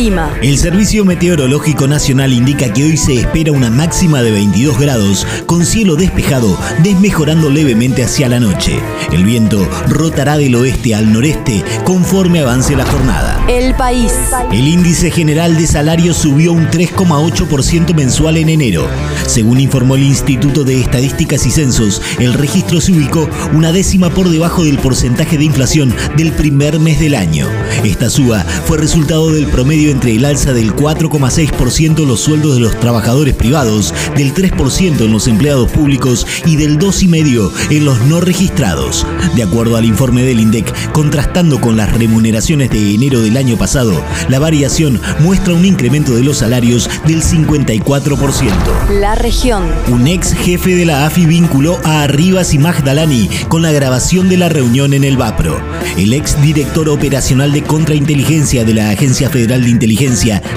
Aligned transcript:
El 0.00 0.06
clima. 0.06 0.34
El 0.40 0.56
Servicio 0.56 1.04
Meteorológico 1.04 1.86
Nacional 1.86 2.32
indica 2.32 2.72
que 2.72 2.84
hoy 2.84 2.96
se 2.96 3.20
espera 3.20 3.52
una 3.52 3.68
máxima 3.68 4.22
de 4.22 4.30
22 4.30 4.78
grados 4.78 5.26
con 5.44 5.66
cielo 5.66 5.94
despejado, 5.94 6.58
desmejorando 6.82 7.50
levemente 7.50 8.02
hacia 8.02 8.30
la 8.30 8.40
noche. 8.40 8.80
El 9.12 9.24
viento 9.24 9.68
rotará 9.88 10.38
del 10.38 10.54
oeste 10.54 10.94
al 10.94 11.12
noreste 11.12 11.62
conforme 11.84 12.40
avance 12.40 12.74
la 12.76 12.86
jornada. 12.86 13.44
El 13.46 13.74
país. 13.74 14.14
El 14.50 14.68
índice 14.68 15.10
general 15.10 15.58
de 15.58 15.66
salarios 15.66 16.16
subió 16.16 16.52
un 16.52 16.70
3,8% 16.70 17.94
mensual 17.94 18.38
en 18.38 18.48
enero. 18.48 18.88
Según 19.26 19.60
informó 19.60 19.96
el 19.96 20.04
Instituto 20.04 20.64
de 20.64 20.80
Estadísticas 20.80 21.44
y 21.44 21.50
Censos, 21.50 22.00
el 22.18 22.32
registro 22.32 22.80
se 22.80 22.92
ubicó 22.92 23.28
una 23.52 23.70
décima 23.70 24.08
por 24.08 24.30
debajo 24.30 24.64
del 24.64 24.78
porcentaje 24.78 25.36
de 25.36 25.44
inflación 25.44 25.94
del 26.16 26.32
primer 26.32 26.78
mes 26.78 27.00
del 27.00 27.14
año. 27.14 27.46
Esta 27.84 28.08
suba 28.08 28.44
fue 28.64 28.78
resultado 28.78 29.30
del 29.32 29.46
promedio 29.46 29.89
entre 29.90 30.14
el 30.14 30.24
alza 30.24 30.52
del 30.52 30.74
4,6% 30.74 32.02
en 32.02 32.08
los 32.08 32.20
sueldos 32.20 32.54
de 32.54 32.60
los 32.60 32.78
trabajadores 32.78 33.34
privados, 33.34 33.94
del 34.16 34.34
3% 34.34 35.04
en 35.04 35.12
los 35.12 35.26
empleados 35.26 35.70
públicos 35.70 36.26
y 36.46 36.56
del 36.56 36.78
2,5% 36.78 37.50
en 37.70 37.84
los 37.84 38.00
no 38.02 38.20
registrados. 38.20 39.06
De 39.34 39.42
acuerdo 39.42 39.76
al 39.76 39.84
informe 39.84 40.22
del 40.22 40.40
INDEC, 40.40 40.92
contrastando 40.92 41.60
con 41.60 41.76
las 41.76 41.92
remuneraciones 41.92 42.70
de 42.70 42.94
enero 42.94 43.20
del 43.20 43.36
año 43.36 43.56
pasado, 43.56 44.02
la 44.28 44.38
variación 44.38 45.00
muestra 45.20 45.54
un 45.54 45.64
incremento 45.64 46.14
de 46.14 46.22
los 46.22 46.38
salarios 46.38 46.88
del 47.06 47.22
54%. 47.22 48.50
La 49.00 49.14
región. 49.14 49.64
Un 49.90 50.06
ex 50.06 50.32
jefe 50.32 50.74
de 50.74 50.84
la 50.84 51.06
AFI 51.06 51.26
vinculó 51.26 51.78
a 51.84 52.02
Arribas 52.02 52.54
y 52.54 52.58
Magdalani 52.58 53.28
con 53.48 53.62
la 53.62 53.72
grabación 53.72 54.28
de 54.28 54.36
la 54.36 54.48
reunión 54.48 54.94
en 54.94 55.04
el 55.04 55.16
Vapro. 55.16 55.60
El 55.96 56.12
ex 56.12 56.40
director 56.40 56.88
operacional 56.88 57.52
de 57.52 57.62
contrainteligencia 57.62 58.64
de 58.64 58.74
la 58.74 58.90
Agencia 58.90 59.30
Federal 59.30 59.62
de 59.62 59.70
Inteligencia, 59.70 59.79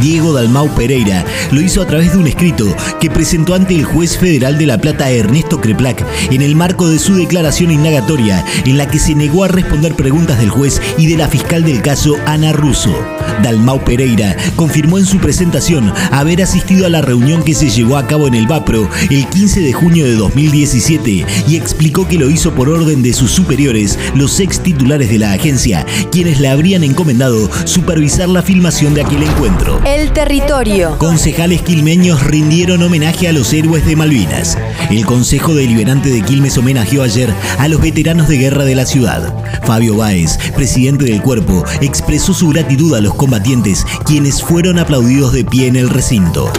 Diego 0.00 0.32
Dalmau 0.32 0.68
Pereira, 0.74 1.24
lo 1.52 1.60
hizo 1.60 1.80
a 1.80 1.86
través 1.86 2.12
de 2.12 2.18
un 2.18 2.26
escrito 2.26 2.66
que 3.00 3.10
presentó 3.10 3.54
ante 3.54 3.74
el 3.74 3.84
juez 3.84 4.18
federal 4.18 4.58
de 4.58 4.66
La 4.66 4.78
Plata, 4.78 5.10
Ernesto 5.10 5.60
Creplac, 5.60 6.04
en 6.30 6.42
el 6.42 6.56
marco 6.56 6.88
de 6.88 6.98
su 6.98 7.14
declaración 7.14 7.70
indagatoria, 7.70 8.44
en 8.64 8.76
la 8.76 8.88
que 8.88 8.98
se 8.98 9.14
negó 9.14 9.44
a 9.44 9.48
responder 9.48 9.94
preguntas 9.94 10.38
del 10.38 10.50
juez 10.50 10.80
y 10.98 11.06
de 11.06 11.16
la 11.16 11.28
fiscal 11.28 11.64
del 11.64 11.80
caso, 11.80 12.16
Ana 12.26 12.52
Russo. 12.52 12.94
Dalmau 13.42 13.82
Pereira 13.84 14.36
confirmó 14.56 14.98
en 14.98 15.06
su 15.06 15.18
presentación 15.18 15.92
haber 16.10 16.42
asistido 16.42 16.86
a 16.86 16.90
la 16.90 17.02
reunión 17.02 17.42
que 17.42 17.54
se 17.54 17.70
llevó 17.70 17.96
a 17.96 18.06
cabo 18.06 18.28
en 18.28 18.34
el 18.34 18.46
Vapro 18.46 18.88
el 19.10 19.26
15 19.26 19.60
de 19.60 19.72
junio 19.72 20.04
de 20.04 20.14
2017 20.14 21.26
y 21.48 21.56
explicó 21.56 22.06
que 22.06 22.18
lo 22.18 22.30
hizo 22.30 22.54
por 22.54 22.68
orden 22.68 23.02
de 23.02 23.12
sus 23.12 23.30
superiores, 23.30 23.98
los 24.14 24.40
ex 24.40 24.60
titulares 24.60 25.10
de 25.10 25.18
la 25.18 25.32
agencia, 25.32 25.86
quienes 26.10 26.40
le 26.40 26.48
habrían 26.48 26.84
encomendado 26.84 27.50
supervisar 27.64 28.28
la 28.28 28.42
filmación 28.42 28.94
de 28.94 29.03
aquel 29.04 29.22
encuentro. 29.22 29.80
El 29.84 30.12
territorio. 30.12 30.96
Concejales 30.98 31.62
quilmeños 31.62 32.24
rindieron 32.24 32.82
homenaje 32.82 33.28
a 33.28 33.32
los 33.32 33.52
héroes 33.52 33.84
de 33.86 33.96
Malvinas. 33.96 34.58
El 34.90 35.04
Consejo 35.04 35.54
Deliberante 35.54 36.08
de 36.08 36.22
Quilmes 36.22 36.56
homenajeó 36.56 37.02
ayer 37.02 37.28
a 37.58 37.68
los 37.68 37.80
veteranos 37.80 38.28
de 38.28 38.38
guerra 38.38 38.64
de 38.64 38.74
la 38.74 38.86
ciudad. 38.86 39.34
Fabio 39.64 39.96
Báez, 39.96 40.38
presidente 40.54 41.04
del 41.04 41.20
cuerpo, 41.20 41.64
expresó 41.80 42.32
su 42.32 42.48
gratitud 42.48 42.94
a 42.94 43.00
los 43.00 43.14
combatientes, 43.14 43.86
quienes 44.06 44.42
fueron 44.42 44.78
aplaudidos 44.78 45.32
de 45.32 45.44
pie 45.44 45.66
en 45.66 45.76
el 45.76 45.90
recinto. 45.90 46.50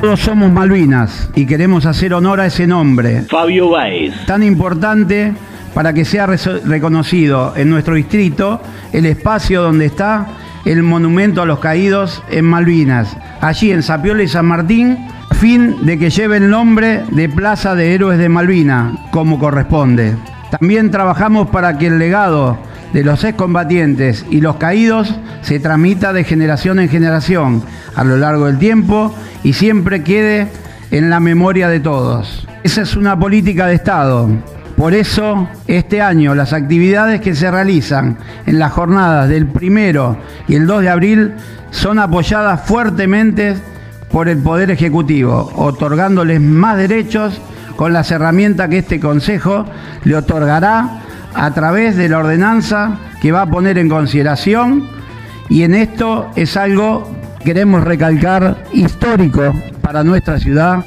Todos 0.00 0.20
somos 0.20 0.50
Malvinas 0.50 1.28
y 1.34 1.46
queremos 1.46 1.86
hacer 1.86 2.14
honor 2.14 2.40
a 2.40 2.46
ese 2.46 2.66
nombre. 2.66 3.22
Fabio 3.28 3.70
Báez. 3.70 4.14
Tan 4.26 4.42
importante 4.42 5.34
para 5.74 5.92
que 5.92 6.04
sea 6.04 6.26
reconocido 6.26 7.52
en 7.56 7.68
nuestro 7.68 7.94
distrito 7.94 8.60
el 8.92 9.06
espacio 9.06 9.62
donde 9.62 9.86
está 9.86 10.43
el 10.64 10.82
monumento 10.82 11.42
a 11.42 11.46
los 11.46 11.58
caídos 11.58 12.22
en 12.30 12.44
Malvinas, 12.44 13.16
allí 13.40 13.72
en 13.72 13.82
Sapiola 13.82 14.22
y 14.22 14.28
San 14.28 14.46
Martín, 14.46 15.08
fin 15.34 15.84
de 15.84 15.98
que 15.98 16.10
lleve 16.10 16.38
el 16.38 16.48
nombre 16.48 17.04
de 17.10 17.28
Plaza 17.28 17.74
de 17.74 17.94
Héroes 17.94 18.18
de 18.18 18.28
Malvinas, 18.28 18.98
como 19.10 19.38
corresponde. 19.38 20.14
También 20.50 20.90
trabajamos 20.90 21.48
para 21.50 21.76
que 21.78 21.88
el 21.88 21.98
legado 21.98 22.58
de 22.92 23.02
los 23.02 23.24
excombatientes 23.24 24.24
y 24.30 24.40
los 24.40 24.56
caídos 24.56 25.14
se 25.42 25.58
transmita 25.58 26.12
de 26.12 26.24
generación 26.24 26.78
en 26.78 26.88
generación 26.88 27.62
a 27.96 28.04
lo 28.04 28.16
largo 28.16 28.46
del 28.46 28.58
tiempo 28.58 29.12
y 29.42 29.52
siempre 29.54 30.04
quede 30.04 30.48
en 30.92 31.10
la 31.10 31.18
memoria 31.18 31.68
de 31.68 31.80
todos. 31.80 32.46
Esa 32.62 32.82
es 32.82 32.94
una 32.96 33.18
política 33.18 33.66
de 33.66 33.74
Estado. 33.74 34.28
Por 34.76 34.92
eso, 34.92 35.48
este 35.68 36.02
año 36.02 36.34
las 36.34 36.52
actividades 36.52 37.20
que 37.20 37.34
se 37.34 37.50
realizan 37.50 38.18
en 38.46 38.58
las 38.58 38.72
jornadas 38.72 39.28
del 39.28 39.46
primero 39.46 40.16
y 40.48 40.56
el 40.56 40.66
2 40.66 40.82
de 40.82 40.88
abril 40.88 41.32
son 41.70 41.98
apoyadas 41.98 42.62
fuertemente 42.62 43.56
por 44.10 44.28
el 44.28 44.38
Poder 44.38 44.70
Ejecutivo, 44.70 45.52
otorgándoles 45.56 46.40
más 46.40 46.76
derechos 46.76 47.40
con 47.76 47.92
las 47.92 48.10
herramientas 48.10 48.68
que 48.68 48.78
este 48.78 49.00
Consejo 49.00 49.64
le 50.04 50.16
otorgará 50.16 51.00
a 51.34 51.50
través 51.52 51.96
de 51.96 52.08
la 52.08 52.18
ordenanza 52.18 52.98
que 53.20 53.32
va 53.32 53.42
a 53.42 53.50
poner 53.50 53.78
en 53.78 53.88
consideración 53.88 54.88
y 55.48 55.62
en 55.62 55.74
esto 55.74 56.30
es 56.36 56.56
algo, 56.56 57.10
queremos 57.44 57.84
recalcar, 57.84 58.64
histórico 58.72 59.52
para 59.82 60.02
nuestra 60.02 60.38
ciudad. 60.38 60.84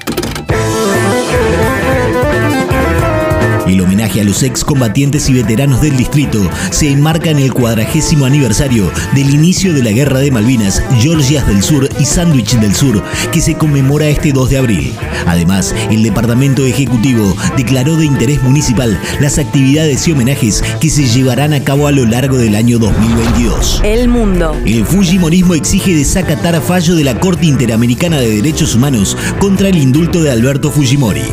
El 3.67 3.81
homenaje 3.81 4.21
a 4.21 4.23
los 4.23 4.43
excombatientes 4.43 5.29
y 5.29 5.33
veteranos 5.33 5.81
del 5.81 5.97
distrito 5.97 6.49
se 6.71 6.89
enmarca 6.89 7.29
en 7.29 7.39
el 7.39 7.53
cuadragésimo 7.53 8.25
aniversario 8.25 8.89
del 9.13 9.29
inicio 9.29 9.73
de 9.73 9.83
la 9.83 9.91
Guerra 9.91 10.19
de 10.19 10.31
Malvinas, 10.31 10.81
Georgias 10.99 11.45
del 11.47 11.61
Sur 11.61 11.89
y 11.99 12.05
Sandwich 12.05 12.55
del 12.55 12.73
Sur, 12.73 13.03
que 13.31 13.41
se 13.41 13.55
conmemora 13.55 14.07
este 14.07 14.31
2 14.31 14.49
de 14.49 14.57
abril. 14.57 14.93
Además, 15.25 15.75
el 15.91 16.03
Departamento 16.03 16.65
Ejecutivo 16.65 17.35
declaró 17.57 17.97
de 17.97 18.05
interés 18.05 18.41
municipal 18.41 18.97
las 19.19 19.37
actividades 19.37 20.07
y 20.07 20.13
homenajes 20.13 20.63
que 20.79 20.89
se 20.89 21.05
llevarán 21.05 21.53
a 21.53 21.63
cabo 21.63 21.87
a 21.87 21.91
lo 21.91 22.05
largo 22.05 22.37
del 22.37 22.55
año 22.55 22.79
2022. 22.79 23.81
El 23.83 24.07
mundo. 24.07 24.55
El 24.65 24.85
Fujimorismo 24.85 25.55
exige 25.55 25.93
desacatar 25.93 26.61
fallo 26.61 26.95
de 26.95 27.03
la 27.03 27.19
Corte 27.19 27.45
Interamericana 27.45 28.19
de 28.19 28.35
Derechos 28.35 28.75
Humanos 28.75 29.17
contra 29.39 29.67
el 29.67 29.77
indulto 29.77 30.23
de 30.23 30.31
Alberto 30.31 30.71
Fujimori. 30.71 31.23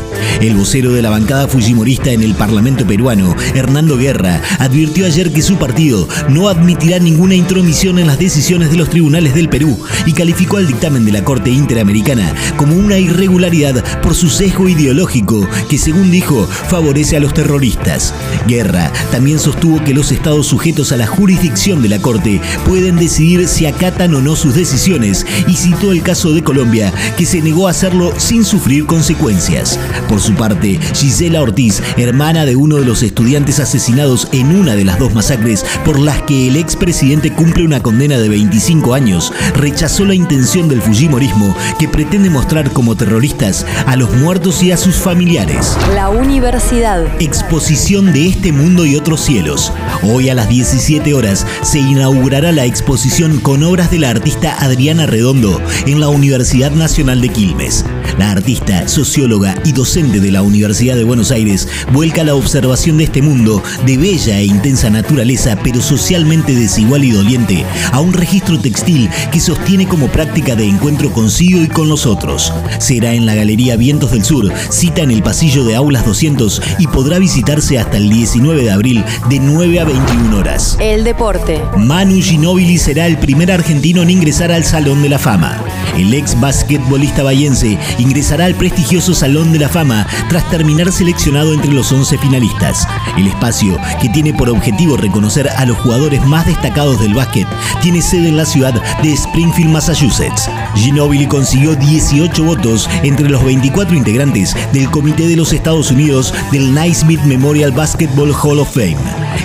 El 0.40 0.56
vocero 0.56 0.92
de 0.92 1.02
la 1.02 1.10
bancada 1.10 1.46
fujimorista 1.46 2.10
en 2.10 2.23
el 2.24 2.34
Parlamento 2.34 2.86
peruano, 2.86 3.36
Hernando 3.54 3.96
Guerra, 3.96 4.40
advirtió 4.58 5.06
ayer 5.06 5.32
que 5.32 5.42
su 5.42 5.56
partido 5.56 6.08
no 6.28 6.48
admitirá 6.48 6.98
ninguna 6.98 7.34
intromisión 7.34 7.98
en 7.98 8.06
las 8.06 8.18
decisiones 8.18 8.70
de 8.70 8.78
los 8.78 8.90
tribunales 8.90 9.34
del 9.34 9.48
Perú 9.48 9.78
y 10.06 10.12
calificó 10.12 10.56
al 10.56 10.66
dictamen 10.66 11.04
de 11.04 11.12
la 11.12 11.22
Corte 11.22 11.50
Interamericana 11.50 12.34
como 12.56 12.74
una 12.74 12.98
irregularidad 12.98 13.84
por 14.00 14.14
su 14.14 14.30
sesgo 14.30 14.68
ideológico 14.68 15.46
que, 15.68 15.78
según 15.78 16.10
dijo, 16.10 16.46
favorece 16.46 17.16
a 17.16 17.20
los 17.20 17.34
terroristas. 17.34 18.14
Guerra 18.48 18.90
también 19.12 19.38
sostuvo 19.38 19.84
que 19.84 19.94
los 19.94 20.10
estados 20.10 20.46
sujetos 20.46 20.92
a 20.92 20.96
la 20.96 21.06
jurisdicción 21.06 21.82
de 21.82 21.90
la 21.90 22.00
Corte 22.00 22.40
pueden 22.66 22.96
decidir 22.96 23.46
si 23.46 23.66
acatan 23.66 24.14
o 24.14 24.20
no 24.20 24.34
sus 24.34 24.54
decisiones 24.54 25.26
y 25.46 25.54
citó 25.54 25.92
el 25.92 26.02
caso 26.02 26.32
de 26.32 26.42
Colombia, 26.42 26.92
que 27.16 27.26
se 27.26 27.42
negó 27.42 27.68
a 27.68 27.70
hacerlo 27.70 28.12
sin 28.16 28.44
sufrir 28.44 28.86
consecuencias. 28.86 29.78
Por 30.08 30.20
su 30.20 30.34
parte, 30.34 30.80
Gisela 30.94 31.42
Ortiz, 31.42 31.82
hermana 31.96 32.13
de 32.14 32.54
uno 32.54 32.76
de 32.76 32.84
los 32.84 33.02
estudiantes 33.02 33.58
asesinados 33.58 34.28
en 34.30 34.54
una 34.54 34.76
de 34.76 34.84
las 34.84 35.00
dos 35.00 35.12
masacres 35.12 35.66
por 35.84 35.98
las 35.98 36.22
que 36.22 36.46
el 36.46 36.56
expresidente 36.56 37.32
cumple 37.32 37.64
una 37.64 37.82
condena 37.82 38.18
de 38.18 38.28
25 38.28 38.94
años, 38.94 39.32
rechazó 39.54 40.04
la 40.04 40.14
intención 40.14 40.68
del 40.68 40.80
Fujimorismo 40.80 41.56
que 41.76 41.88
pretende 41.88 42.30
mostrar 42.30 42.70
como 42.70 42.96
terroristas 42.96 43.66
a 43.86 43.96
los 43.96 44.14
muertos 44.14 44.62
y 44.62 44.70
a 44.70 44.76
sus 44.76 44.94
familiares. 44.94 45.76
La 45.92 46.08
universidad. 46.08 47.04
Exposición 47.20 48.12
de 48.12 48.28
este 48.28 48.52
mundo 48.52 48.86
y 48.86 48.94
otros 48.94 49.20
cielos. 49.20 49.72
Hoy 50.04 50.28
a 50.28 50.34
las 50.34 50.48
17 50.48 51.14
horas 51.14 51.44
se 51.62 51.80
inaugurará 51.80 52.52
la 52.52 52.64
exposición 52.64 53.40
con 53.40 53.64
obras 53.64 53.90
de 53.90 53.98
la 53.98 54.10
artista 54.10 54.56
Adriana 54.60 55.06
Redondo 55.06 55.60
en 55.86 55.98
la 55.98 56.08
Universidad 56.08 56.70
Nacional 56.70 57.20
de 57.20 57.30
Quilmes. 57.30 57.84
La 58.18 58.30
artista, 58.30 58.86
socióloga 58.86 59.56
y 59.64 59.72
docente 59.72 60.20
de 60.20 60.30
la 60.30 60.42
Universidad 60.42 60.94
de 60.94 61.02
Buenos 61.02 61.32
Aires 61.32 61.66
vuelca 62.04 62.24
la 62.24 62.34
observación 62.34 62.98
de 62.98 63.04
este 63.04 63.22
mundo 63.22 63.62
de 63.86 63.96
bella 63.96 64.38
e 64.38 64.44
intensa 64.44 64.90
naturaleza, 64.90 65.56
pero 65.62 65.80
socialmente 65.80 66.54
desigual 66.54 67.02
y 67.02 67.12
doliente, 67.12 67.64
a 67.92 68.00
un 68.00 68.12
registro 68.12 68.60
textil 68.60 69.08
que 69.32 69.40
sostiene 69.40 69.86
como 69.86 70.08
práctica 70.08 70.54
de 70.54 70.66
encuentro 70.66 71.10
consigo 71.10 71.62
y 71.62 71.68
con 71.68 71.88
los 71.88 72.06
otros. 72.06 72.52
Será 72.78 73.14
en 73.14 73.26
la 73.26 73.34
Galería 73.34 73.76
Vientos 73.76 74.10
del 74.10 74.24
Sur, 74.24 74.52
cita 74.70 75.02
en 75.02 75.10
el 75.12 75.22
pasillo 75.22 75.64
de 75.64 75.76
Aulas 75.76 76.04
200 76.04 76.62
y 76.78 76.86
podrá 76.88 77.18
visitarse 77.18 77.78
hasta 77.78 77.96
el 77.96 78.10
19 78.10 78.64
de 78.64 78.70
abril 78.70 79.04
de 79.30 79.38
9 79.38 79.80
a 79.80 79.84
21 79.84 80.36
horas. 80.36 80.76
El 80.80 81.04
deporte. 81.04 81.62
Manu 81.76 82.20
Ginóbili 82.20 82.76
será 82.76 83.06
el 83.06 83.16
primer 83.16 83.50
argentino 83.50 84.02
en 84.02 84.10
ingresar 84.10 84.52
al 84.52 84.64
Salón 84.64 85.02
de 85.02 85.08
la 85.08 85.18
Fama. 85.18 85.64
El 85.96 86.12
ex 86.12 86.38
basquetbolista 86.38 87.22
bayense 87.22 87.78
ingresará 87.98 88.44
al 88.44 88.56
prestigioso 88.56 89.14
Salón 89.14 89.52
de 89.52 89.60
la 89.60 89.68
Fama 89.68 89.74
Fama 89.74 90.06
tras 90.28 90.48
terminar 90.50 90.92
seleccionado 90.92 91.52
entre 91.52 91.72
los 91.72 91.90
11 91.94 92.18
finalistas. 92.18 92.86
El 93.16 93.28
espacio, 93.28 93.78
que 94.00 94.08
tiene 94.08 94.34
por 94.34 94.50
objetivo 94.50 94.96
reconocer 94.96 95.48
a 95.48 95.64
los 95.64 95.78
jugadores 95.78 96.24
más 96.26 96.46
destacados 96.46 97.00
del 97.00 97.14
básquet, 97.14 97.46
tiene 97.80 98.02
sede 98.02 98.28
en 98.28 98.36
la 98.36 98.44
ciudad 98.44 98.74
de 99.02 99.12
Springfield, 99.12 99.70
Massachusetts. 99.70 100.50
Ginobili 100.74 101.26
consiguió 101.26 101.74
18 101.76 102.44
votos 102.44 102.88
entre 103.02 103.28
los 103.28 103.44
24 103.44 103.96
integrantes 103.96 104.54
del 104.72 104.90
Comité 104.90 105.28
de 105.28 105.36
los 105.36 105.52
Estados 105.52 105.90
Unidos 105.90 106.34
del 106.52 106.74
Naismith 106.74 107.20
Memorial 107.22 107.72
Basketball 107.72 108.34
Hall 108.42 108.58
of 108.58 108.74
Fame. 108.74 108.96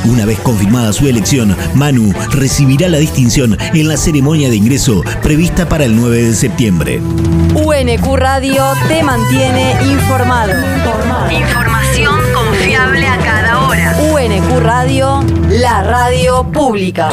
Una 0.06 0.26
vez 0.26 0.40
confirmada 0.40 0.94
su 0.94 1.08
elección, 1.08 1.56
Manu 1.76 2.14
recibirá 2.32 2.88
la 2.88 2.98
distinción 2.98 3.58
en 3.74 3.88
la 3.88 3.98
ceremonia 3.98 4.50
de 4.50 4.56
ingreso 4.56 5.04
prevista 5.22 5.68
para 5.68 5.86
el 5.86 5.96
9 5.96 6.24
de 6.24 6.34
septiembre. 6.34 7.02
UNQ 7.54 8.16
Radio 8.16 8.64
te 8.88 9.04
mantiene 9.04 9.74
informado. 9.92 10.54
Información 11.32 12.19
UNQ 14.00 14.60
Radio, 14.62 15.24
la 15.50 15.82
radio 15.84 16.44
pública. 16.52 17.10